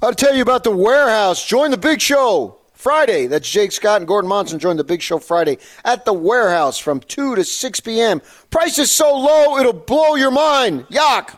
[0.00, 1.44] I'll tell you about the warehouse.
[1.44, 3.26] Join the big show Friday.
[3.26, 4.60] That's Jake Scott and Gordon Monson.
[4.60, 8.22] Join the big show Friday at the warehouse from 2 to 6 p.m.
[8.50, 10.86] Price is so low, it'll blow your mind.
[10.88, 11.36] Yuck.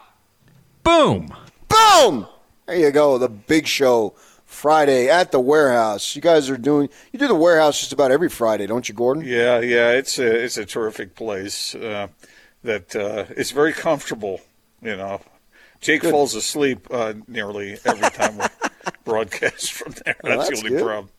[0.82, 1.34] Boom.
[1.68, 2.26] Boom.
[2.66, 3.16] There you go.
[3.16, 6.14] The big show Friday at the warehouse.
[6.14, 9.24] You guys are doing, you do the warehouse just about every Friday, don't you, Gordon?
[9.24, 9.92] Yeah, yeah.
[9.92, 12.08] It's a, it's a terrific place uh,
[12.62, 14.42] that uh, it's very comfortable,
[14.82, 15.22] you know.
[15.80, 16.10] Jake Good.
[16.10, 18.44] falls asleep uh, nearly every time we
[19.10, 20.16] broadcast from there.
[20.22, 20.84] That's, Well, that's the only good.
[20.84, 21.10] problem.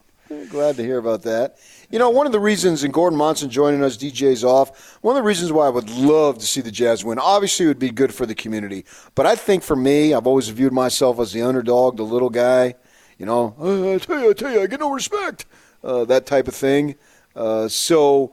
[0.49, 1.57] Glad to hear about that.
[1.89, 5.21] You know, one of the reasons, and Gordon Monson joining us, DJ's off, one of
[5.21, 7.89] the reasons why I would love to see the Jazz win, obviously, it would be
[7.91, 8.85] good for the community.
[9.13, 12.75] But I think for me, I've always viewed myself as the underdog, the little guy.
[13.17, 15.45] You know, "Uh, I tell you, I tell you, I get no respect.
[15.83, 16.95] Uh, that type of thing.
[17.35, 18.31] Uh, so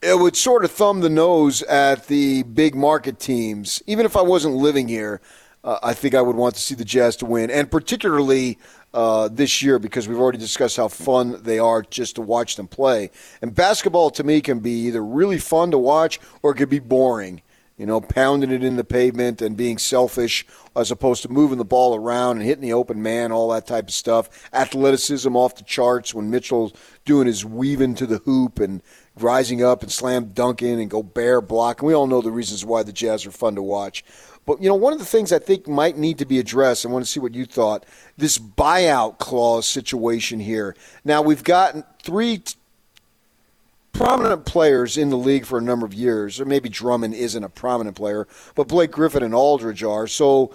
[0.00, 3.82] it would sort of thumb the nose at the big market teams.
[3.86, 5.20] Even if I wasn't living here,
[5.62, 8.58] uh, I think I would want to see the Jazz to win, and particularly
[8.92, 12.66] uh, this year because we've already discussed how fun they are just to watch them
[12.66, 13.10] play.
[13.42, 16.78] And basketball to me can be either really fun to watch or it could be
[16.78, 17.42] boring.
[17.76, 20.44] You know, pounding it in the pavement and being selfish
[20.76, 23.88] as opposed to moving the ball around and hitting the open man, all that type
[23.88, 24.50] of stuff.
[24.52, 26.74] Athleticism off the charts when Mitchell's
[27.06, 28.82] doing his weaving to the hoop and
[29.16, 31.80] rising up and slam dunking and Gobert block.
[31.80, 34.04] And we all know the reasons why the Jazz are fun to watch.
[34.46, 36.88] But, you know, one of the things I think might need to be addressed, I
[36.88, 37.84] want to see what you thought,
[38.16, 40.74] this buyout clause situation here.
[41.04, 42.54] Now, we've gotten three t-
[43.92, 47.48] prominent players in the league for a number of years, or maybe Drummond isn't a
[47.48, 50.06] prominent player, but Blake Griffin and Aldridge are.
[50.06, 50.54] So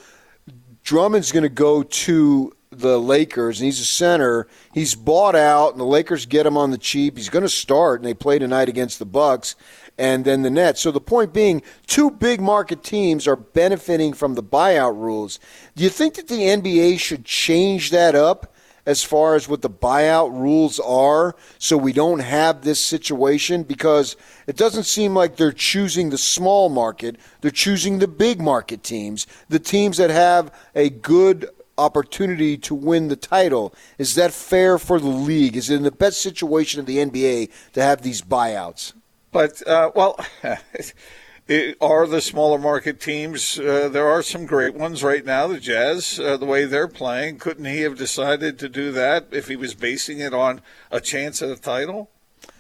[0.84, 4.48] Drummond's going to go to the Lakers, and he's a center.
[4.74, 7.18] He's bought out, and the Lakers get him on the cheap.
[7.18, 9.56] He's going to start, and they play tonight against the Bucks,
[9.98, 10.82] and then the Nets.
[10.82, 15.40] So the point being, two big market teams are benefiting from the buyout rules.
[15.76, 18.52] Do you think that the NBA should change that up?
[18.86, 24.16] as far as what the buyout rules are so we don't have this situation because
[24.48, 29.26] it doesn't seem like they're choosing the small market they're choosing the big market teams
[29.50, 35.00] the teams that have a good opportunity to win the title is that fair for
[35.00, 38.94] the league is it in the best situation of the NBA to have these buyouts
[39.32, 40.18] But uh, well,
[41.48, 43.60] it are the smaller market teams.
[43.60, 45.48] Uh, there are some great ones right now.
[45.48, 49.48] The Jazz, uh, the way they're playing, couldn't he have decided to do that if
[49.48, 52.10] he was basing it on a chance at a title?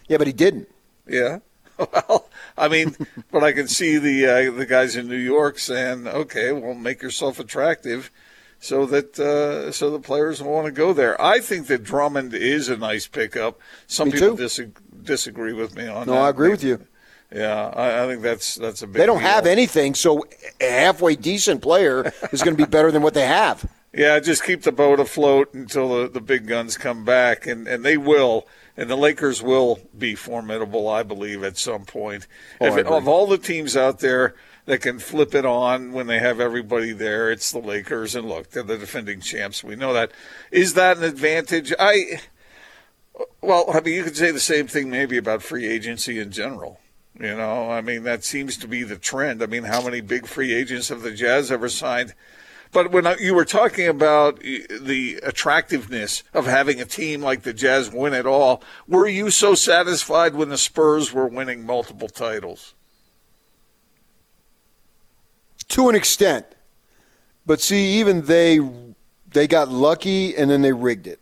[0.08, 0.70] yeah but he didn't
[1.08, 1.40] Yeah.
[1.78, 2.96] Well, I mean,
[3.34, 7.02] but I can see the uh, the guys in New York saying, "Okay, well, make
[7.02, 8.12] yourself attractive."
[8.66, 11.22] So that uh, so the players will want to go there.
[11.22, 13.59] I think that Drummond is a nice pickup.
[13.86, 14.72] Some Me people too.
[15.03, 16.20] disagree with me on no that.
[16.20, 16.80] No, I agree with you
[17.31, 18.96] Yeah, I, I think that's that's a big.
[18.96, 19.28] they don't deal.
[19.28, 20.25] have anything so
[20.59, 24.44] a halfway decent player is going to be better than what they have Yeah, just
[24.44, 28.46] keep the boat afloat until the, the big guns come back, and, and they will.
[28.75, 32.28] And the Lakers will be formidable, I believe, at some point.
[32.59, 36.20] Oh, if, of all the teams out there that can flip it on when they
[36.20, 38.16] have everybody there, it's the Lakers.
[38.16, 39.64] And look, they're the defending champs.
[39.64, 40.12] We know that.
[40.52, 41.74] Is that an advantage?
[41.80, 42.22] I.
[43.42, 46.80] Well, I mean, you could say the same thing maybe about free agency in general.
[47.18, 49.42] You know, I mean, that seems to be the trend.
[49.42, 52.14] I mean, how many big free agents have the Jazz ever signed?
[52.74, 57.90] But when you were talking about the attractiveness of having a team like the Jazz
[57.90, 62.74] win it all, were you so satisfied when the Spurs were winning multiple titles?
[65.70, 66.46] To an extent.
[67.46, 68.59] But see, even they
[69.31, 71.20] they got lucky and then they rigged it.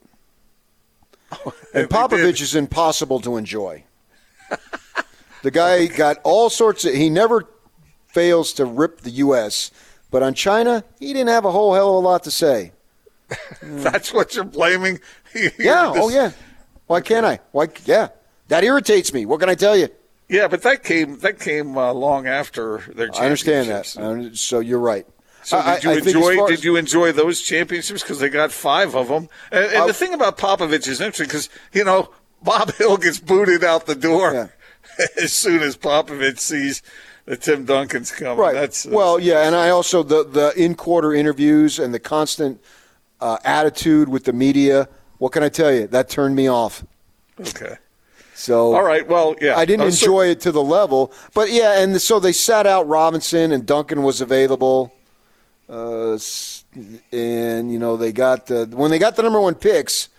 [1.74, 3.84] And Popovich is impossible to enjoy.
[5.42, 6.94] The guy got all sorts of.
[6.94, 7.48] He never
[8.08, 9.72] fails to rip the U.S.,
[10.12, 12.72] but on China, he didn't have a whole hell of a lot to say.
[13.62, 15.00] That's what you're blaming.
[15.58, 15.92] Yeah.
[15.96, 16.32] Oh, yeah.
[16.86, 17.40] Why can't I?
[17.53, 17.68] Why?
[17.86, 18.09] Yeah.
[18.50, 19.26] That irritates me.
[19.26, 19.90] What can I tell you?
[20.34, 23.10] Yeah, but that came that came uh, long after their.
[23.16, 24.32] I understand that.
[24.36, 25.06] So you're right.
[25.44, 26.48] So did you I as enjoy?
[26.48, 29.30] Did you enjoy those championships because they got five of them?
[29.52, 32.09] And, and I- the thing about Popovich is interesting because you know
[32.41, 35.06] Bob Hill gets booted out the door Yeah.
[35.22, 36.82] as soon as Popovich sees
[37.26, 38.40] that Tim Duncan's coming.
[38.40, 38.56] Right.
[38.56, 42.59] That's well, yeah, and I also the the in quarter interviews and the constant
[43.22, 44.90] uh, attitude with the media.
[45.20, 45.86] What can I tell you?
[45.86, 46.84] That turned me off.
[47.40, 47.78] okay.
[48.35, 49.08] So All right.
[49.08, 49.58] Well, yeah.
[49.58, 52.66] I didn't Uh, so- enjoy it to the level, but yeah, and so they sat
[52.66, 54.91] out Robinson and Duncan was available,
[55.70, 56.18] uh,
[57.12, 60.09] and you know they got the when they got the number one picks,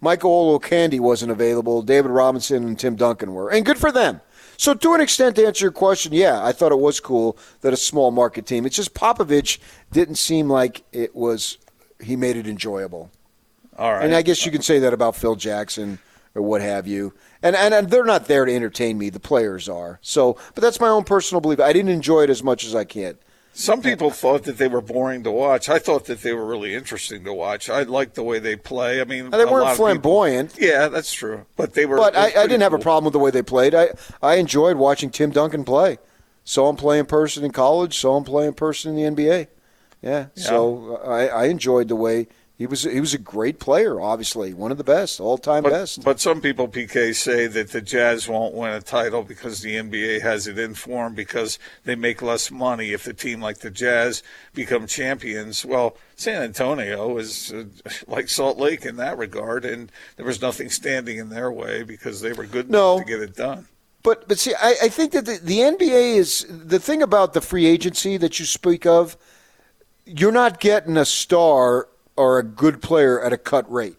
[0.00, 4.20] Michael Olowokandi wasn't available, David Robinson and Tim Duncan were, and good for them.
[4.56, 7.72] So to an extent, to answer your question, yeah, I thought it was cool that
[7.72, 8.66] a small market team.
[8.66, 9.58] It's just Popovich
[9.90, 11.58] didn't seem like it was
[12.00, 13.10] he made it enjoyable.
[13.76, 14.04] All right.
[14.04, 15.98] And I guess you can say that about Phil Jackson
[16.34, 17.14] or what have you.
[17.42, 19.10] And, and and they're not there to entertain me.
[19.10, 19.98] The players are.
[20.02, 21.60] So, but that's my own personal belief.
[21.60, 23.18] I didn't enjoy it as much as I can.
[23.56, 25.68] Some people thought that they were boring to watch.
[25.68, 27.70] I thought that they were really interesting to watch.
[27.70, 29.00] I liked the way they play.
[29.00, 31.46] I mean, they a weren't of people- flamboyant, yeah, that's true.
[31.54, 31.96] But they were.
[31.96, 33.72] but I, I didn't have a problem with the way they played.
[33.74, 33.90] I
[34.20, 35.98] I enjoyed watching Tim Duncan play.
[36.42, 37.96] Saw him play in person in college.
[37.96, 39.46] Saw him play in person in the NBA.
[40.02, 40.26] Yeah.
[40.34, 42.26] So uh, I, I enjoyed the way
[42.56, 42.84] he was.
[42.84, 44.00] He was a great player.
[44.00, 46.04] Obviously, one of the best, all time best.
[46.04, 50.20] but some people, PK, say that the Jazz won't win a title because the NBA
[50.22, 53.70] has it in for them because they make less money if the team like the
[53.70, 54.22] Jazz
[54.54, 55.64] become champions.
[55.64, 57.64] Well, San Antonio is uh,
[58.06, 62.20] like Salt Lake in that regard, and there was nothing standing in their way because
[62.20, 62.94] they were good No.
[62.94, 63.66] enough to get it done.
[64.04, 67.40] But but see, I, I think that the, the NBA is the thing about the
[67.40, 69.16] free agency that you speak of.
[70.06, 73.96] You're not getting a star or a good player at a cut rate.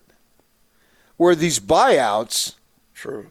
[1.18, 2.56] Where these buyouts,
[2.94, 3.28] true,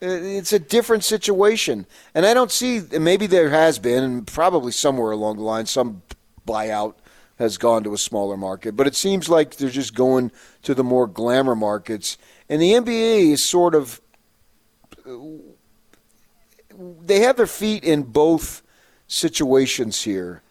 [0.00, 2.80] it's a different situation, and I don't see.
[2.98, 6.02] Maybe there has been, and probably somewhere along the line, some
[6.46, 6.94] buyout
[7.38, 8.76] has gone to a smaller market.
[8.76, 10.32] But it seems like they're just going
[10.62, 12.16] to the more glamour markets,
[12.48, 14.00] and the NBA is sort of
[17.00, 18.62] they have their feet in both
[19.06, 20.42] situations here,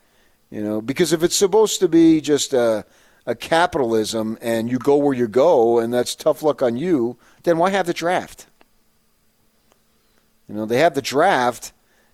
[0.49, 2.85] you know, because if it's supposed to be just a,
[3.25, 7.57] a capitalism and you go where you go and that's tough luck on you, then
[7.57, 8.47] why have the draft?
[10.47, 11.71] You know, they have the draft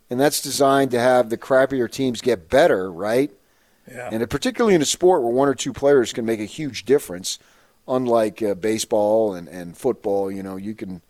[0.09, 3.31] and that's designed to have the crappier teams get better, right?
[3.89, 4.09] Yeah.
[4.11, 6.85] And it, particularly in a sport where one or two players can make a huge
[6.85, 7.39] difference,
[7.87, 11.01] unlike uh, baseball and, and football, you know, you can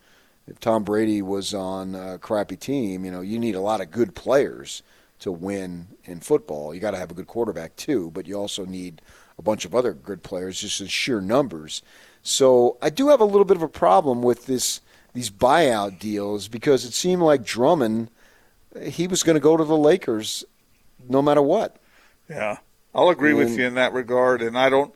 [0.48, 3.90] if Tom Brady was on a crappy team, you know, you need a lot of
[3.90, 4.82] good players
[5.18, 6.74] to win in football.
[6.74, 9.02] You got to have a good quarterback too, but you also need
[9.38, 11.82] a bunch of other good players just in sheer numbers.
[12.22, 14.80] So I do have a little bit of a problem with this
[15.14, 18.10] these buyout deals because it seemed like Drummond
[18.82, 20.44] he was going to go to the Lakers
[21.08, 21.76] no matter what.
[22.28, 22.58] Yeah,
[22.94, 24.94] I'll agree with you in that regard, and I don't,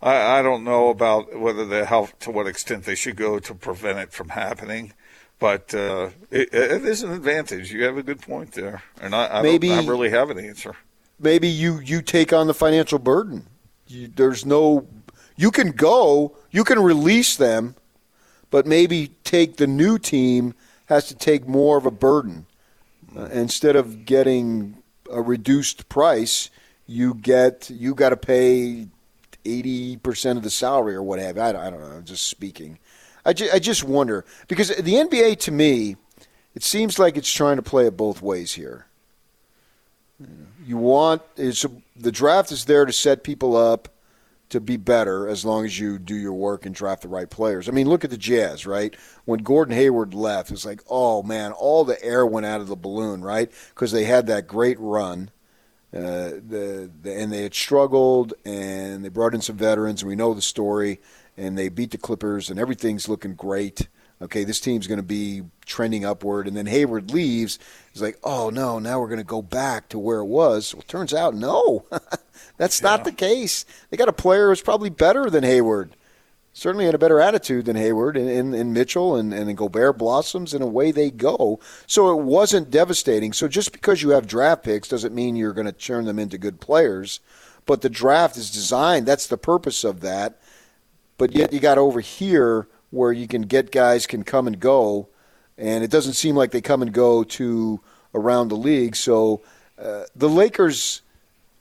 [0.00, 3.54] I, I don't know about whether they how to what extent they should go to
[3.54, 4.94] prevent it from happening,
[5.38, 7.70] but uh, it, it is an advantage.
[7.72, 10.38] You have a good point there, and I, I Maybe- don't I really have an
[10.38, 10.74] answer.
[11.20, 13.46] maybe you you take on the financial burden.
[13.86, 14.86] You, there's no
[15.36, 17.74] you can go, you can release them,
[18.50, 20.54] but maybe take the new team
[20.86, 22.46] has to take more of a burden.
[23.16, 26.50] Uh, instead of getting a reduced price,
[26.86, 28.88] you get you got to pay
[29.44, 31.42] 80% of the salary or what have you.
[31.42, 32.78] I don't, I don't know, I'm just speaking.
[33.24, 35.96] I, ju- I just wonder because the NBA to me
[36.54, 38.86] it seems like it's trying to play it both ways here
[40.20, 41.66] you want is
[41.96, 43.88] the draft is there to set people up
[44.50, 47.68] to be better as long as you do your work and draft the right players.
[47.68, 48.94] I mean, look at the Jazz, right?
[49.24, 52.76] When Gordon Hayward left, it's like, oh man, all the air went out of the
[52.76, 53.50] balloon, right?
[53.70, 55.30] Because they had that great run,
[55.92, 60.16] uh, the, the and they had struggled, and they brought in some veterans, and we
[60.16, 61.00] know the story,
[61.36, 63.88] and they beat the Clippers, and everything's looking great.
[64.22, 67.58] Okay, this team's going to be trending upward, and then Hayward leaves.
[67.90, 70.74] It's like, oh no, now we're going to go back to where it was.
[70.74, 71.84] Well, turns out, no,
[72.56, 73.64] that's not the case.
[73.90, 75.96] They got a player who's probably better than Hayward.
[76.56, 80.54] Certainly had a better attitude than Hayward and, in, in Mitchell, and, and Gobert blossoms,
[80.54, 81.58] and away they go.
[81.88, 83.32] So it wasn't devastating.
[83.32, 86.38] So just because you have draft picks doesn't mean you're going to turn them into
[86.38, 87.18] good players.
[87.66, 90.38] But the draft is designed, that's the purpose of that.
[91.18, 95.08] But yet you got over here where you can get guys can come and go,
[95.58, 97.80] and it doesn't seem like they come and go to
[98.14, 98.96] around the league.
[98.96, 99.42] So
[99.78, 101.02] uh, the Lakers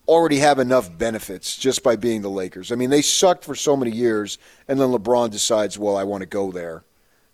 [0.07, 2.71] already have enough benefits just by being the Lakers.
[2.71, 4.37] I mean, they sucked for so many years,
[4.67, 6.83] and then LeBron decides, well, I want to go there,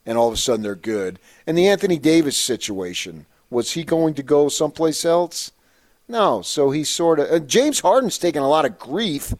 [0.06, 1.20] and all of a sudden they're good.
[1.46, 5.52] And the Anthony Davis situation was he going to go someplace else?
[6.08, 6.42] No.
[6.42, 9.34] So he sort of uh, James Harden's taken a lot of grief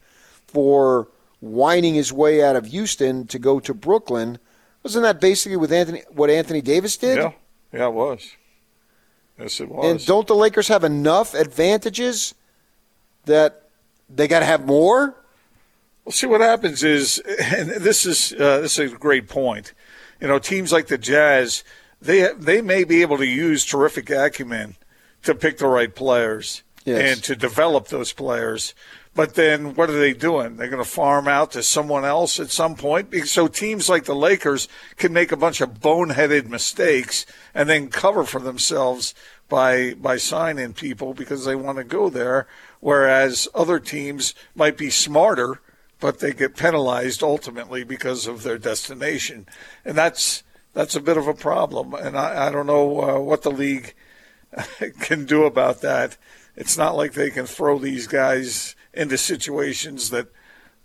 [0.46, 1.08] for
[1.40, 4.38] whining his way out of Houston to go to Brooklyn.
[4.82, 7.18] Wasn't that basically with Anthony what Anthony Davis did?
[7.18, 7.32] Yeah,
[7.72, 8.32] yeah, it was.
[9.38, 9.84] Yes, it was.
[9.84, 12.34] And don't the Lakers have enough advantages
[13.24, 13.68] that
[14.08, 15.14] they got to have more?
[16.04, 19.74] Well, see what happens is, and this is uh, this is a great point.
[20.20, 21.62] You know, teams like the Jazz,
[22.00, 24.76] they they may be able to use terrific acumen
[25.22, 27.12] to pick the right players Yes.
[27.16, 28.74] and to develop those players.
[29.14, 30.56] But then, what are they doing?
[30.56, 33.12] They're going to farm out to someone else at some point.
[33.26, 38.24] So teams like the Lakers can make a bunch of boneheaded mistakes and then cover
[38.24, 39.14] for themselves
[39.48, 42.46] by by signing people because they want to go there.
[42.78, 45.60] Whereas other teams might be smarter
[46.00, 49.46] but they get penalized ultimately because of their destination,
[49.84, 51.94] and that's that's a bit of a problem.
[51.94, 53.94] And I, I don't know uh, what the league
[55.00, 56.16] can do about that.
[56.56, 60.28] It's not like they can throw these guys into situations that.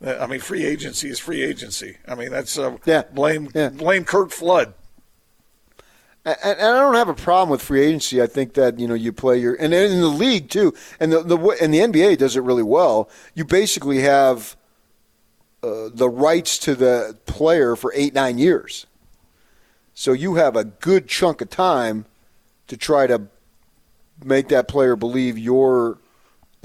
[0.05, 1.97] I mean, free agency is free agency.
[2.05, 3.03] I mean, that's uh, yeah.
[3.13, 3.69] blame yeah.
[3.69, 4.73] blame Curt Flood.
[6.25, 8.21] And, and, I don't have a problem with free agency.
[8.21, 11.21] I think that you know you play your and in the league too, and the,
[11.21, 13.09] the and the NBA does it really well.
[13.35, 14.57] You basically have
[15.61, 18.87] uh, the rights to the player for eight nine years,
[19.93, 22.05] so you have a good chunk of time
[22.67, 23.27] to try to
[24.23, 25.99] make that player believe you're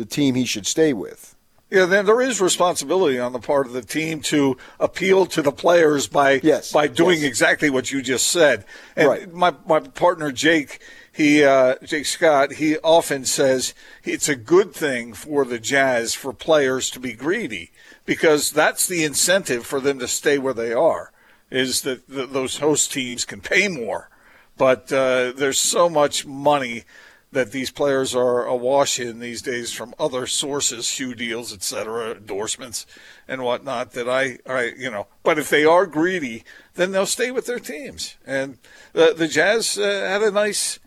[0.01, 1.37] the team he should stay with.
[1.71, 5.53] Yeah, then there is responsibility on the part of the team to appeal to the
[5.53, 7.29] players by yes, by doing yes.
[7.29, 8.65] exactly what you just said.
[8.97, 9.33] And right.
[9.33, 10.81] my my partner Jake,
[11.13, 16.33] he uh, Jake Scott, he often says it's a good thing for the Jazz for
[16.33, 17.71] players to be greedy
[18.05, 21.13] because that's the incentive for them to stay where they are.
[21.53, 24.09] Is that those host teams can pay more,
[24.57, 26.85] but uh, there's so much money
[27.33, 32.87] that these players are awash in these days from other sources, shoe deals, etc., endorsements
[33.29, 33.93] and whatnot.
[33.93, 36.45] That I, I, you know, but if they are greedy,
[36.75, 38.17] then they'll stay with their teams.
[38.27, 38.59] And
[38.93, 40.81] the the Jazz uh, had a nice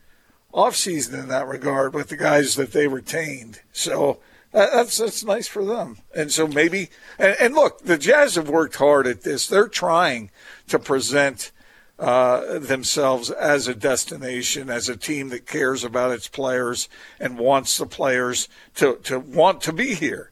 [0.54, 3.62] offseason in that regard with the guys that they retained.
[3.72, 4.20] So
[4.52, 6.00] that's that's nice for them.
[6.16, 9.48] And so maybe, and, and look, the Jazz have worked hard at this.
[9.48, 10.30] They're trying
[10.68, 11.53] to present
[12.00, 17.78] uh, themselves as a destination, as a team that cares about its players and wants
[17.78, 20.32] the players to, to want to be here.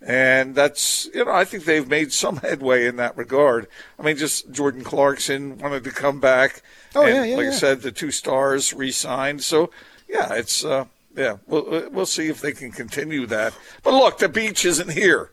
[0.00, 3.66] And that's, you know, I think they've made some headway in that regard.
[3.98, 6.62] I mean, just Jordan Clarkson wanted to come back.
[6.94, 7.36] Oh, and yeah, yeah.
[7.36, 7.50] Like yeah.
[7.50, 9.42] I said, the two stars re signed.
[9.42, 9.70] So,
[10.08, 10.84] yeah, it's, uh,
[11.16, 13.54] yeah, we'll, we'll see if they can continue that.
[13.82, 15.30] But look, the beach isn't here.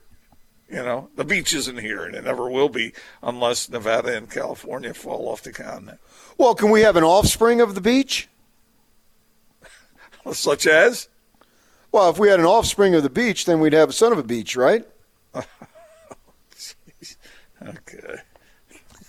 [0.70, 4.94] You know, the beach isn't here, and it never will be unless Nevada and California
[4.96, 6.00] fall off the continent.
[6.38, 8.28] Well, can we have an offspring of the beach?
[10.32, 11.08] Such as?
[11.92, 14.18] Well, if we had an offspring of the beach, then we'd have a son of
[14.18, 14.86] a beach, right?
[15.36, 15.46] okay.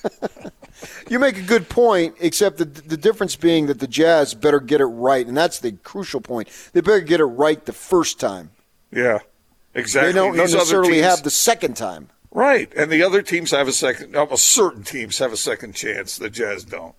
[1.09, 4.81] you make a good point, except the, the difference being that the Jazz better get
[4.81, 6.49] it right, and that's the crucial point.
[6.75, 8.51] They better get it right the first time.
[8.93, 9.21] Yeah,
[9.77, 10.13] exactly.
[10.13, 12.09] They don't These necessarily teams- have the second time.
[12.33, 14.15] Right, and the other teams have a second.
[14.15, 16.19] Almost certain teams have a second chance.
[16.19, 16.95] The Jazz don't.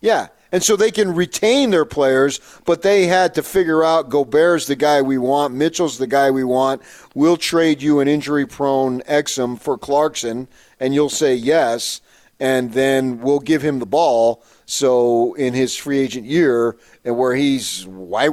[0.00, 0.28] Yeah.
[0.50, 4.74] And so they can retain their players, but they had to figure out Gobert's the
[4.74, 6.82] guy we want, Mitchell's the guy we want.
[7.14, 10.48] We'll trade you an injury prone Exum for Clarkson,
[10.80, 12.00] and you'll say yes,
[12.40, 14.42] and then we'll give him the ball.
[14.66, 18.30] So in his free agent year, and where he's why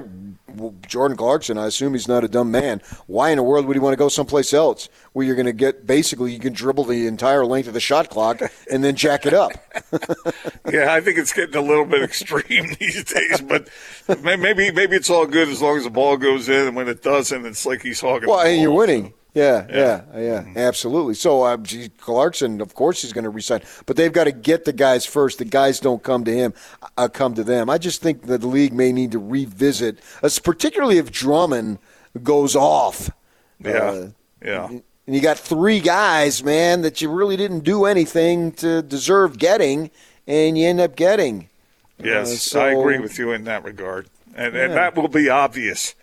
[0.87, 2.81] Jordan Clarkson, I assume he's not a dumb man.
[3.07, 5.53] Why in the world would he want to go someplace else where you're going to
[5.53, 9.25] get basically you can dribble the entire length of the shot clock and then jack
[9.25, 9.51] it up?
[10.71, 13.69] Yeah, I think it's getting a little bit extreme these days, but
[14.21, 17.01] maybe maybe it's all good as long as the ball goes in, and when it
[17.01, 18.27] doesn't, it's like he's hogging.
[18.29, 18.79] Well, and you're ball.
[18.79, 19.13] winning.
[19.37, 21.13] Yeah, yeah, yeah, absolutely.
[21.13, 24.65] So, uh, gee, Clarkson, of course, he's going to resign, but they've got to get
[24.65, 25.37] the guys first.
[25.37, 26.53] The guys don't come to him,
[26.97, 27.69] uh, come to them.
[27.69, 31.77] I just think that the league may need to revisit, uh, particularly if Drummond
[32.23, 33.11] goes off.
[33.63, 34.07] Yeah, Uh,
[34.43, 34.65] yeah.
[34.69, 39.91] and you got three guys, man, that you really didn't do anything to deserve getting,
[40.25, 41.49] and you end up getting.
[42.03, 45.29] Yes, Uh, so- I agree with you in that regard, and and that will be
[45.29, 45.93] obvious.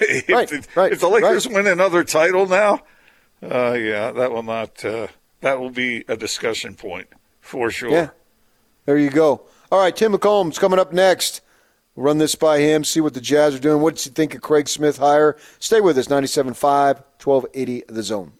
[0.00, 1.54] If, Right, the, right, if the Lakers right.
[1.54, 2.82] win another title now,
[3.42, 4.84] uh, yeah, that will not.
[4.84, 5.08] Uh,
[5.40, 7.08] that will be a discussion point
[7.40, 7.90] for sure.
[7.90, 8.10] Yeah.
[8.86, 9.42] There you go.
[9.70, 11.40] All right, Tim McCombs coming up next.
[11.94, 13.82] We'll run this by him, see what the Jazz are doing.
[13.82, 15.36] What does he think of Craig Smith hire?
[15.58, 16.54] Stay with us, 97.5,
[17.22, 18.32] 1280 The Zone.